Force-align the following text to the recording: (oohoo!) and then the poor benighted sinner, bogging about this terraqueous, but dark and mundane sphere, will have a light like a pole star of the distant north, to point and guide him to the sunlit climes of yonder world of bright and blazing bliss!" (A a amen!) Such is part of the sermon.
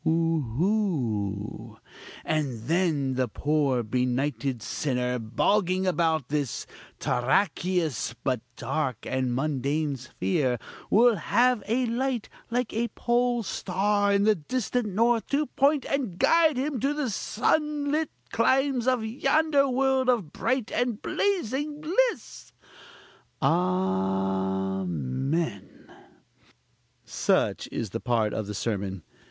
(oohoo!) 0.03 1.77
and 2.25 2.61
then 2.63 3.13
the 3.13 3.27
poor 3.27 3.83
benighted 3.83 4.59
sinner, 4.59 5.19
bogging 5.19 5.85
about 5.85 6.29
this 6.29 6.65
terraqueous, 6.97 8.15
but 8.23 8.41
dark 8.55 9.05
and 9.05 9.35
mundane 9.35 9.95
sphere, 9.95 10.57
will 10.89 11.17
have 11.17 11.61
a 11.67 11.85
light 11.85 12.29
like 12.49 12.73
a 12.73 12.87
pole 12.95 13.43
star 13.43 14.13
of 14.13 14.25
the 14.25 14.33
distant 14.33 14.87
north, 14.91 15.27
to 15.27 15.45
point 15.45 15.85
and 15.85 16.17
guide 16.17 16.57
him 16.57 16.79
to 16.79 16.95
the 16.95 17.11
sunlit 17.11 18.09
climes 18.31 18.87
of 18.87 19.05
yonder 19.05 19.69
world 19.69 20.09
of 20.09 20.33
bright 20.33 20.71
and 20.71 20.99
blazing 21.03 21.79
bliss!" 21.79 22.51
(A 23.39 23.45
a 23.45 23.49
amen!) 24.81 25.89
Such 27.05 27.67
is 27.71 27.91
part 27.91 28.33
of 28.33 28.47
the 28.47 28.55
sermon. 28.55 29.03